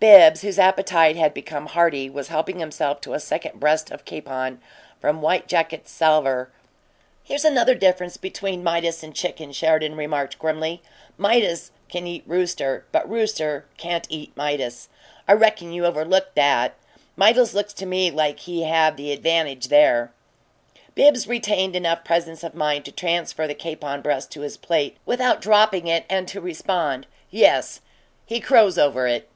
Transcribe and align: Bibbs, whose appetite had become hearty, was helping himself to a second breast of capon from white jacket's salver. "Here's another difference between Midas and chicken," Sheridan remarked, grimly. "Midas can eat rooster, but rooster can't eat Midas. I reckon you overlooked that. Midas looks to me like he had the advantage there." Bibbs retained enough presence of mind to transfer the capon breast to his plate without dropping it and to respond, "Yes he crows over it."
Bibbs, 0.00 0.40
whose 0.40 0.58
appetite 0.58 1.16
had 1.16 1.34
become 1.34 1.66
hearty, 1.66 2.08
was 2.08 2.28
helping 2.28 2.58
himself 2.58 3.02
to 3.02 3.12
a 3.12 3.20
second 3.20 3.60
breast 3.60 3.90
of 3.90 4.06
capon 4.06 4.58
from 4.98 5.20
white 5.20 5.46
jacket's 5.46 5.90
salver. 5.92 6.50
"Here's 7.22 7.44
another 7.44 7.74
difference 7.74 8.16
between 8.16 8.64
Midas 8.64 9.02
and 9.02 9.14
chicken," 9.14 9.52
Sheridan 9.52 9.96
remarked, 9.96 10.38
grimly. 10.38 10.80
"Midas 11.18 11.70
can 11.90 12.06
eat 12.06 12.24
rooster, 12.26 12.86
but 12.92 13.06
rooster 13.10 13.66
can't 13.76 14.06
eat 14.08 14.34
Midas. 14.34 14.88
I 15.28 15.34
reckon 15.34 15.70
you 15.70 15.84
overlooked 15.84 16.34
that. 16.34 16.76
Midas 17.16 17.52
looks 17.52 17.74
to 17.74 17.84
me 17.84 18.10
like 18.10 18.38
he 18.38 18.62
had 18.62 18.96
the 18.96 19.12
advantage 19.12 19.68
there." 19.68 20.12
Bibbs 20.94 21.26
retained 21.28 21.76
enough 21.76 22.04
presence 22.04 22.42
of 22.42 22.54
mind 22.54 22.86
to 22.86 22.92
transfer 22.92 23.46
the 23.46 23.54
capon 23.54 24.00
breast 24.00 24.30
to 24.32 24.40
his 24.40 24.56
plate 24.56 24.96
without 25.04 25.42
dropping 25.42 25.88
it 25.88 26.06
and 26.08 26.26
to 26.28 26.40
respond, 26.40 27.06
"Yes 27.30 27.82
he 28.24 28.40
crows 28.40 28.78
over 28.78 29.06
it." 29.06 29.26